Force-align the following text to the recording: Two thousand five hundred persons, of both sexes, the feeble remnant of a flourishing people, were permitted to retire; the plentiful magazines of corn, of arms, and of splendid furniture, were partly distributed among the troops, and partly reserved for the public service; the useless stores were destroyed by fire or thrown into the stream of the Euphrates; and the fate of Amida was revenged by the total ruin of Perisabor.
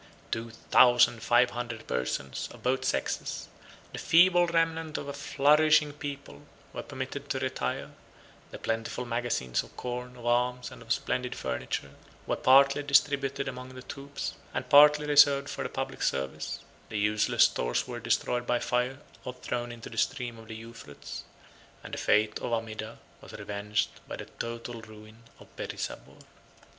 Two 0.31 0.49
thousand 0.49 1.21
five 1.21 1.51
hundred 1.51 1.85
persons, 1.85 2.49
of 2.51 2.63
both 2.63 2.83
sexes, 2.83 3.47
the 3.93 3.99
feeble 3.99 4.47
remnant 4.47 4.97
of 4.97 5.07
a 5.07 5.13
flourishing 5.13 5.93
people, 5.93 6.41
were 6.73 6.81
permitted 6.81 7.29
to 7.29 7.37
retire; 7.37 7.91
the 8.49 8.57
plentiful 8.57 9.05
magazines 9.05 9.61
of 9.61 9.77
corn, 9.77 10.17
of 10.17 10.25
arms, 10.25 10.71
and 10.71 10.81
of 10.81 10.91
splendid 10.91 11.35
furniture, 11.35 11.91
were 12.25 12.35
partly 12.35 12.81
distributed 12.81 13.47
among 13.47 13.75
the 13.75 13.83
troops, 13.83 14.33
and 14.55 14.69
partly 14.71 15.05
reserved 15.05 15.47
for 15.47 15.61
the 15.61 15.69
public 15.69 16.01
service; 16.01 16.61
the 16.89 16.97
useless 16.97 17.43
stores 17.43 17.87
were 17.87 17.99
destroyed 17.99 18.47
by 18.47 18.57
fire 18.57 18.97
or 19.23 19.35
thrown 19.35 19.71
into 19.71 19.87
the 19.87 19.99
stream 19.99 20.39
of 20.39 20.47
the 20.47 20.55
Euphrates; 20.55 21.25
and 21.83 21.93
the 21.93 21.99
fate 21.99 22.39
of 22.39 22.51
Amida 22.51 22.97
was 23.21 23.33
revenged 23.33 23.89
by 24.07 24.15
the 24.15 24.25
total 24.25 24.81
ruin 24.81 25.21
of 25.39 25.55
Perisabor. 25.55 26.17